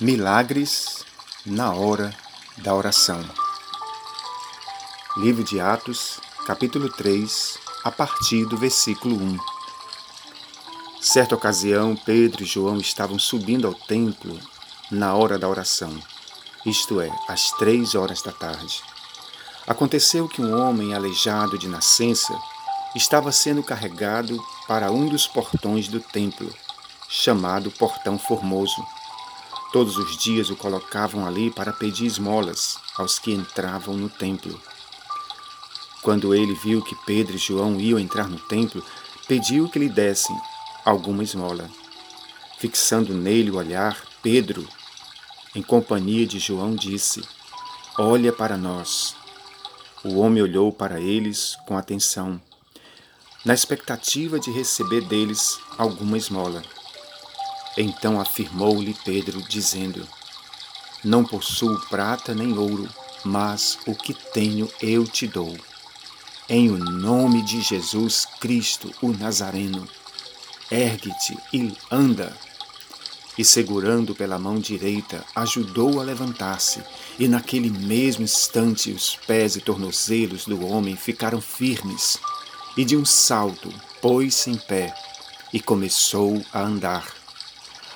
[0.00, 1.04] Milagres
[1.44, 2.14] na hora
[2.58, 3.20] da oração.
[5.16, 9.38] Livro de Atos, capítulo 3, a partir do versículo 1.
[11.00, 14.38] Certa ocasião, Pedro e João estavam subindo ao templo
[14.88, 15.92] na hora da oração,
[16.64, 18.80] isto é, às três horas da tarde.
[19.66, 22.38] Aconteceu que um homem aleijado de nascença
[22.94, 26.54] estava sendo carregado para um dos portões do templo,
[27.08, 28.80] chamado Portão Formoso
[29.72, 34.58] Todos os dias o colocavam ali para pedir esmolas aos que entravam no templo.
[36.02, 38.82] Quando ele viu que Pedro e João iam entrar no templo,
[39.26, 40.34] pediu que lhe dessem
[40.84, 41.68] alguma esmola.
[42.58, 44.66] Fixando nele o olhar, Pedro,
[45.54, 47.22] em companhia de João, disse:
[47.98, 49.14] Olha para nós.
[50.02, 52.40] O homem olhou para eles com atenção,
[53.44, 56.62] na expectativa de receber deles alguma esmola.
[57.80, 60.04] Então afirmou-lhe Pedro, dizendo:
[61.04, 62.88] Não possuo prata nem ouro,
[63.24, 65.56] mas o que tenho eu te dou.
[66.48, 69.86] Em o nome de Jesus Cristo, o Nazareno,
[70.68, 72.36] ergue-te e anda.
[73.38, 76.82] E segurando pela mão direita, ajudou a levantar-se,
[77.16, 82.18] e naquele mesmo instante os pés e tornozelos do homem ficaram firmes,
[82.76, 84.92] e de um salto pôs-se em pé
[85.52, 87.17] e começou a andar.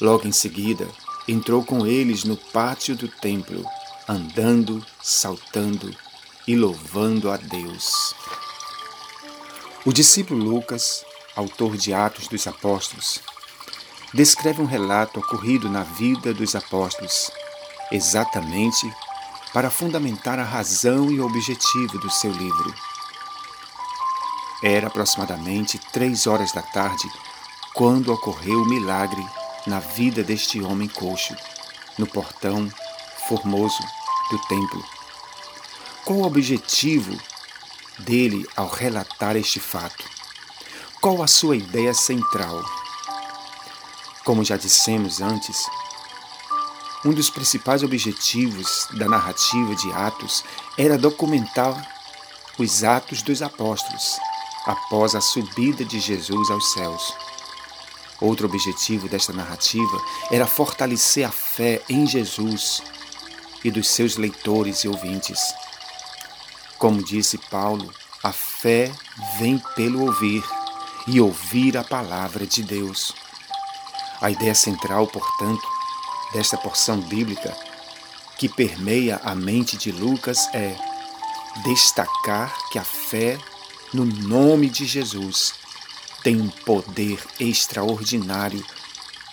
[0.00, 0.86] Logo em seguida,
[1.26, 3.64] entrou com eles no pátio do templo,
[4.06, 5.94] andando, saltando
[6.46, 8.14] e louvando a Deus.
[9.84, 13.20] O discípulo Lucas, autor de Atos dos Apóstolos,
[14.12, 17.30] descreve um relato ocorrido na vida dos apóstolos,
[17.90, 18.92] exatamente
[19.52, 22.74] para fundamentar a razão e o objetivo do seu livro.
[24.62, 27.08] Era aproximadamente três horas da tarde
[27.74, 29.24] quando ocorreu o milagre
[29.66, 31.34] na vida deste homem coxo,
[31.98, 32.70] no portão
[33.28, 33.82] formoso
[34.30, 34.84] do templo.
[36.04, 37.18] Qual o objetivo
[37.98, 40.04] dele ao relatar este fato?
[41.00, 42.64] Qual a sua ideia central?
[44.24, 45.66] Como já dissemos antes,
[47.04, 50.44] um dos principais objetivos da narrativa de Atos
[50.76, 51.96] era documentar
[52.58, 54.18] os atos dos apóstolos
[54.66, 57.14] após a subida de Jesus aos céus.
[58.20, 62.82] Outro objetivo desta narrativa era fortalecer a fé em Jesus
[63.62, 65.38] e dos seus leitores e ouvintes.
[66.78, 68.90] Como disse Paulo, a fé
[69.38, 70.42] vem pelo ouvir
[71.06, 73.12] e ouvir a palavra de Deus.
[74.20, 75.66] A ideia central, portanto,
[76.32, 77.56] desta porção bíblica
[78.38, 80.76] que permeia a mente de Lucas é
[81.64, 83.38] destacar que a fé
[83.92, 85.54] no nome de Jesus
[86.26, 88.60] tem um poder extraordinário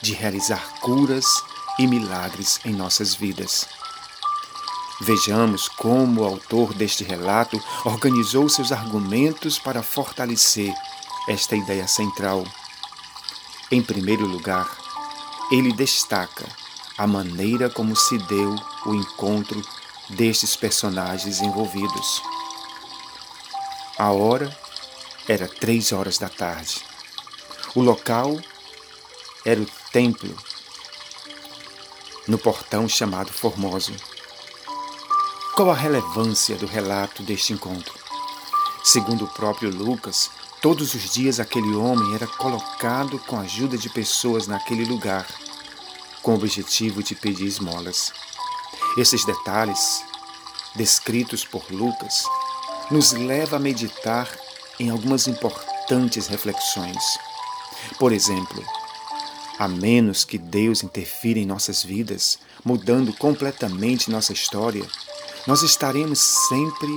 [0.00, 1.26] de realizar curas
[1.80, 3.66] e milagres em nossas vidas.
[5.00, 10.72] Vejamos como o autor deste relato organizou seus argumentos para fortalecer
[11.28, 12.44] esta ideia central.
[13.68, 14.70] Em primeiro lugar,
[15.50, 16.46] ele destaca
[16.96, 18.54] a maneira como se deu
[18.86, 19.60] o encontro
[20.10, 22.22] destes personagens envolvidos.
[23.98, 24.56] A hora
[25.28, 26.84] era três horas da tarde.
[27.74, 28.38] O local
[29.44, 30.34] era o templo,
[32.26, 33.92] no portão chamado Formoso.
[35.54, 37.94] Qual a relevância do relato deste encontro?
[38.84, 43.88] Segundo o próprio Lucas, todos os dias aquele homem era colocado com a ajuda de
[43.88, 45.26] pessoas naquele lugar,
[46.22, 48.12] com o objetivo de pedir esmolas.
[48.96, 50.04] Esses detalhes,
[50.74, 52.24] descritos por Lucas,
[52.90, 54.28] nos leva a meditar
[54.78, 57.02] em algumas importantes reflexões.
[57.98, 58.64] Por exemplo,
[59.58, 64.84] a menos que Deus interfira em nossas vidas, mudando completamente nossa história,
[65.46, 66.88] nós estaremos sempre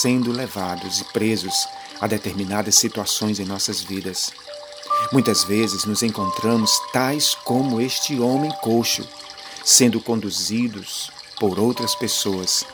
[0.00, 1.68] sendo levados e presos
[2.00, 4.32] a determinadas situações em nossas vidas.
[5.12, 9.06] Muitas vezes nos encontramos tais como este homem coxo,
[9.64, 12.64] sendo conduzidos por outras pessoas,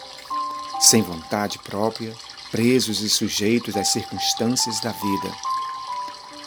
[0.81, 2.15] sem vontade própria,
[2.57, 5.37] presos e sujeitos às circunstâncias da vida.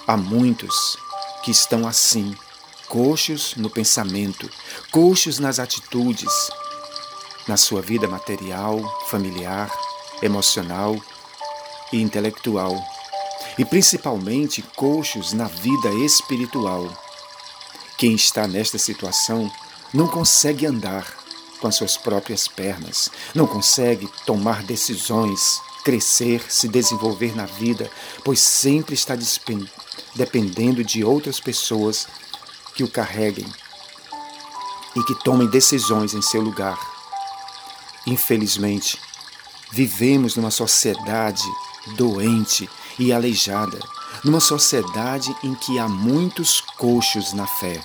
[0.07, 0.97] Há muitos
[1.43, 2.35] que estão assim,
[2.87, 4.49] coxos no pensamento,
[4.89, 6.33] coxos nas atitudes,
[7.47, 9.71] na sua vida material, familiar,
[10.19, 10.99] emocional
[11.93, 12.75] e intelectual,
[13.55, 16.91] e principalmente coxos na vida espiritual.
[17.99, 19.47] Quem está nesta situação
[19.93, 21.05] não consegue andar
[21.61, 27.89] com as suas próprias pernas, não consegue tomar decisões, crescer, se desenvolver na vida,
[28.23, 29.17] pois sempre está
[30.13, 32.07] dependendo de outras pessoas
[32.75, 33.51] que o carreguem,
[34.95, 36.77] e que tomem decisões em seu lugar.
[38.05, 38.99] Infelizmente,
[39.71, 41.41] vivemos numa sociedade
[41.95, 42.69] doente
[42.99, 43.79] e aleijada,
[44.23, 47.81] numa sociedade em que há muitos coxos na fé.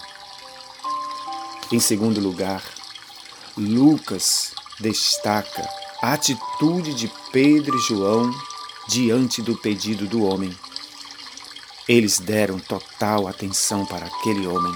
[1.73, 2.63] Em segundo lugar,
[3.57, 8.31] Lucas destaca a atitude de Pedro e João
[8.87, 10.55] diante do pedido do homem.
[11.89, 14.75] Eles deram total atenção para aquele homem.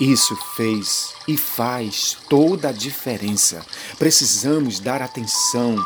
[0.00, 3.62] Isso fez e faz toda a diferença.
[3.98, 5.76] Precisamos dar atenção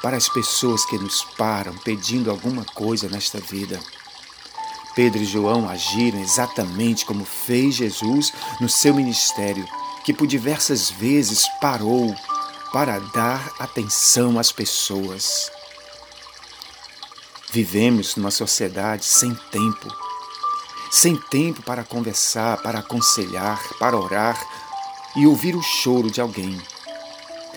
[0.00, 3.80] para as pessoas que nos param pedindo alguma coisa nesta vida.
[4.94, 9.66] Pedro e João agiram exatamente como fez Jesus no seu ministério,
[10.04, 12.14] que por diversas vezes parou
[12.76, 15.50] para dar atenção às pessoas.
[17.50, 19.88] Vivemos numa sociedade sem tempo,
[20.90, 24.38] sem tempo para conversar, para aconselhar, para orar
[25.16, 26.60] e ouvir o choro de alguém.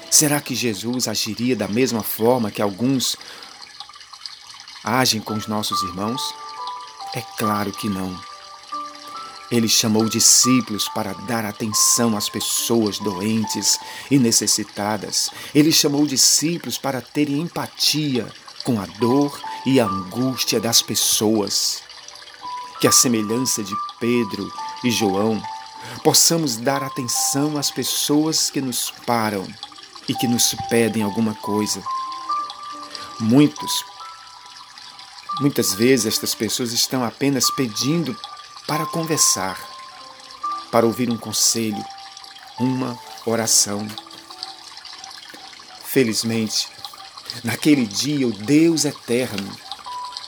[0.10, 3.18] Será que Jesus agiria da mesma forma que alguns
[4.86, 6.33] agem com os nossos irmãos?
[7.13, 8.29] É claro que não.
[9.51, 13.80] Ele chamou discípulos para dar atenção às pessoas doentes
[14.12, 15.30] e necessitadas.
[15.56, 18.28] Ele chamou discípulos para terem empatia
[18.63, 21.81] com a dor e a angústia das pessoas.
[22.80, 24.51] Que a semelhança de Pedro
[24.84, 25.42] e João,
[26.04, 29.48] possamos dar atenção às pessoas que nos param
[30.07, 31.81] e que nos pedem alguma coisa.
[33.19, 33.84] Muitos,
[35.42, 38.16] muitas vezes estas pessoas estão apenas pedindo
[38.69, 39.60] para conversar,
[40.71, 41.83] para ouvir um conselho,
[42.60, 42.95] uma
[43.25, 43.88] oração.
[45.83, 46.68] Felizmente,
[47.44, 49.57] naquele dia o Deus eterno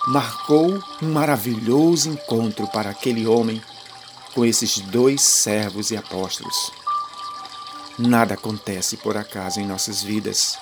[0.08, 3.62] marcou um maravilhoso encontro para aquele homem
[4.34, 6.72] com esses dois servos e apóstolos.
[8.00, 10.58] Nada acontece por acaso em nossas vidas.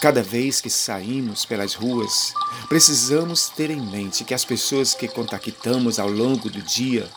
[0.00, 2.34] Cada vez que saímos pelas ruas,
[2.68, 7.08] precisamos ter em mente que as pessoas que contactamos ao longo do dia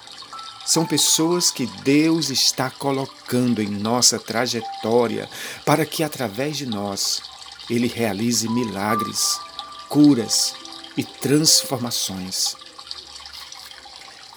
[0.66, 5.30] são pessoas que Deus está colocando em nossa trajetória
[5.66, 7.22] para que, através de nós,
[7.70, 9.40] Ele realize milagres,
[9.88, 10.54] curas
[10.98, 12.56] e transformações.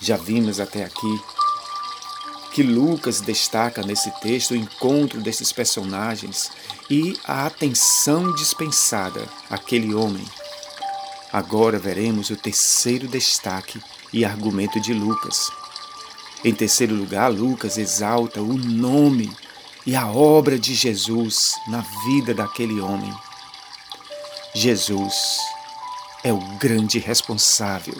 [0.01, 1.21] Já vimos até aqui
[2.53, 6.51] que Lucas destaca nesse texto o encontro desses personagens
[6.91, 10.27] e a atenção dispensada àquele homem.
[11.33, 13.81] Agora veremos o terceiro destaque
[14.13, 15.51] e argumento de Lucas.
[16.45, 19.31] Em terceiro lugar, Lucas exalta o nome
[19.87, 23.15] e a obra de Jesus na vida daquele homem.
[24.53, 25.39] Jesus
[26.25, 27.95] é o grande responsável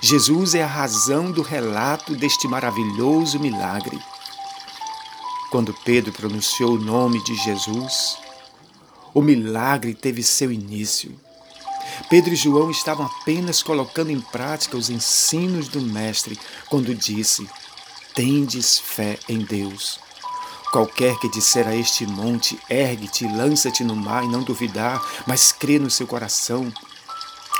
[0.00, 3.98] Jesus é a razão do relato deste maravilhoso milagre.
[5.50, 8.18] Quando Pedro pronunciou o nome de Jesus,
[9.14, 11.18] o milagre teve seu início.
[12.10, 17.48] Pedro e João estavam apenas colocando em prática os ensinos do Mestre quando disse:
[18.14, 19.98] Tendes fé em Deus.
[20.70, 25.78] Qualquer que disser a este monte, ergue-te, lança-te no mar e não duvidar, mas crê
[25.78, 26.70] no seu coração,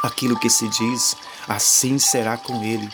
[0.02, 1.16] aquilo que se diz,
[1.48, 2.86] assim será com ele,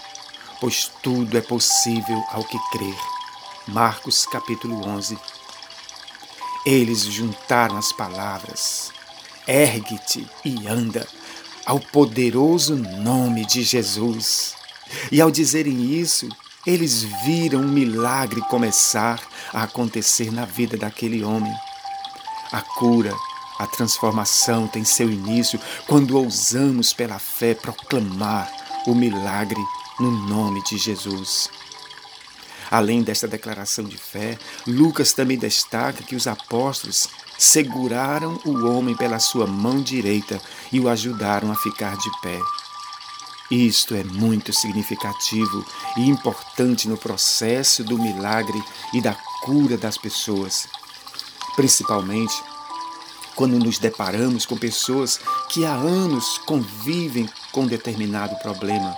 [0.60, 3.13] pois tudo é possível ao que crer.
[3.66, 5.18] Marcos capítulo 11.
[6.66, 8.92] Eles juntaram as palavras:
[9.46, 11.06] ergue-te e anda,
[11.64, 14.54] ao poderoso nome de Jesus.
[15.10, 16.28] E ao dizerem isso,
[16.66, 19.18] eles viram um milagre começar
[19.52, 21.52] a acontecer na vida daquele homem.
[22.52, 23.14] A cura,
[23.58, 28.50] a transformação tem seu início quando ousamos pela fé proclamar
[28.86, 29.60] o milagre
[29.98, 31.48] no nome de Jesus.
[32.70, 39.18] Além desta declaração de fé, Lucas também destaca que os apóstolos seguraram o homem pela
[39.18, 40.40] sua mão direita
[40.72, 42.38] e o ajudaram a ficar de pé.
[43.50, 45.64] Isto é muito significativo
[45.96, 48.62] e importante no processo do milagre
[48.94, 50.66] e da cura das pessoas,
[51.54, 52.34] principalmente
[53.36, 58.94] quando nos deparamos com pessoas que há anos convivem com determinado problema.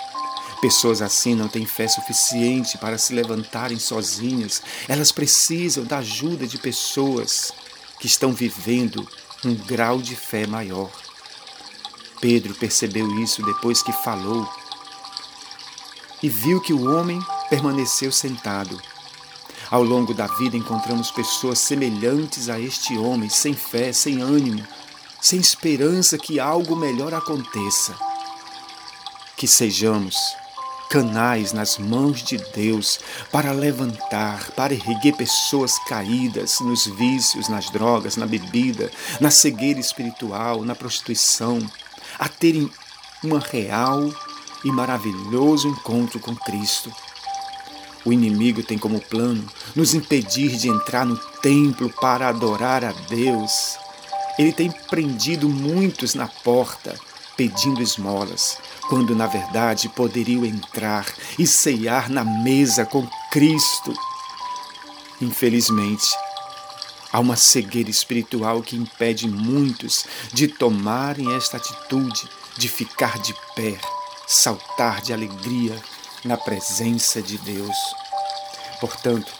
[0.66, 6.58] Pessoas assim não têm fé suficiente para se levantarem sozinhas, elas precisam da ajuda de
[6.58, 7.52] pessoas
[8.00, 9.08] que estão vivendo
[9.44, 10.90] um grau de fé maior.
[12.20, 14.44] Pedro percebeu isso depois que falou
[16.20, 18.76] e viu que o homem permaneceu sentado
[19.70, 24.66] ao longo da vida encontramos pessoas semelhantes a este homem, sem fé, sem ânimo,
[25.20, 27.94] sem esperança que algo melhor aconteça.
[29.36, 30.16] Que sejamos
[30.88, 33.00] canais nas mãos de Deus
[33.30, 38.90] para levantar, para erguer pessoas caídas nos vícios, nas drogas, na bebida,
[39.20, 41.58] na cegueira espiritual, na prostituição,
[42.18, 42.70] a terem
[43.22, 44.10] uma real
[44.64, 46.92] e maravilhoso encontro com Cristo.
[48.04, 53.76] O inimigo tem como plano nos impedir de entrar no templo para adorar a Deus.
[54.38, 56.94] Ele tem prendido muitos na porta
[57.36, 61.06] pedindo esmolas, quando na verdade poderiam entrar
[61.38, 63.94] e ceiar na mesa com Cristo.
[65.20, 66.06] Infelizmente,
[67.12, 73.78] há uma cegueira espiritual que impede muitos de tomarem esta atitude de ficar de pé,
[74.26, 75.80] saltar de alegria
[76.24, 77.76] na presença de Deus.
[78.80, 79.32] Portanto,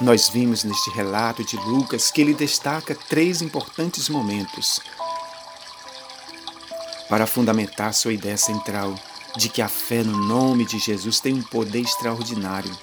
[0.00, 4.80] nós vimos neste relato de Lucas que ele destaca três importantes momentos
[7.08, 8.94] para fundamentar sua ideia central
[9.36, 12.76] de que a fé no nome de Jesus tem um poder extraordinário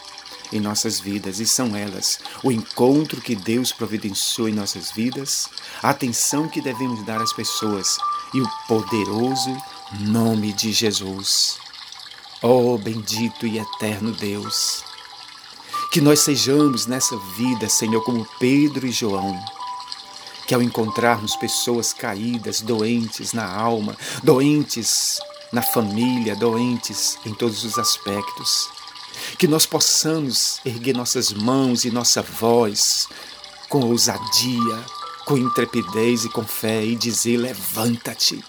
[0.53, 5.48] em nossas vidas e são elas o encontro que Deus providenciou em nossas vidas,
[5.82, 7.98] a atenção que devemos dar às pessoas
[8.34, 9.55] e o poderoso
[10.00, 11.58] nome de Jesus.
[12.41, 14.84] Oh, bendito e eterno Deus!
[15.91, 19.39] Que nós sejamos nessa vida, Senhor, como Pedro e João
[20.48, 25.20] que ao encontrarmos pessoas caídas, doentes na alma, doentes
[25.52, 28.70] na família, doentes em todos os aspectos,
[29.38, 33.08] que nós possamos erguer nossas mãos e nossa voz
[33.70, 34.86] com ousadia,
[35.25, 38.44] com intrepidez e com fé e dizer: levanta-te,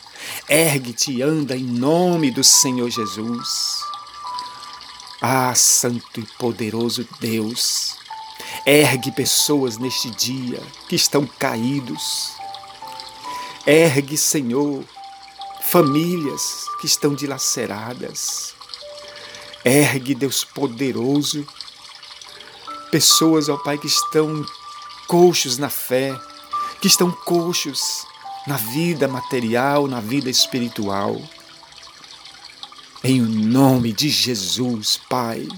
[0.48, 3.80] ergue-te e anda em nome do Senhor Jesus.
[5.20, 7.95] Ah, Santo e poderoso Deus,
[8.64, 12.32] Ergue pessoas neste dia que estão caídos.
[13.66, 14.84] Ergue, Senhor,
[15.60, 18.54] famílias que estão dilaceradas.
[19.64, 21.44] Ergue, Deus poderoso,
[22.90, 24.44] pessoas, ó Pai, que estão
[25.08, 26.16] coxos na fé,
[26.80, 28.06] que estão coxos
[28.46, 31.20] na vida material, na vida espiritual.
[33.02, 35.48] Em nome de Jesus, Pai,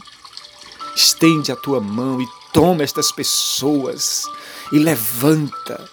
[0.97, 4.25] estende a tua mão e Toma estas pessoas
[4.73, 5.89] e levanta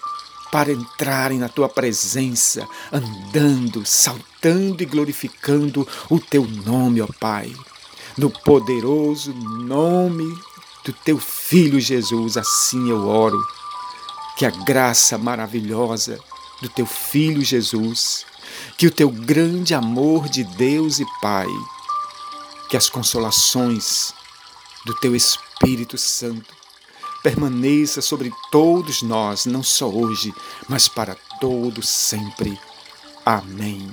[0.50, 7.54] para entrarem na tua presença, andando, saltando e glorificando o teu nome, ó Pai.
[8.18, 10.24] No poderoso nome
[10.84, 13.40] do teu filho Jesus, assim eu oro.
[14.36, 16.18] Que a graça maravilhosa
[16.60, 18.26] do teu filho Jesus,
[18.76, 21.46] que o teu grande amor de Deus e Pai,
[22.68, 24.12] que as consolações
[24.84, 26.54] do teu Espírito Espírito Santo
[27.22, 30.32] permaneça sobre todos nós, não só hoje,
[30.68, 32.58] mas para todo sempre.
[33.24, 33.90] Amém.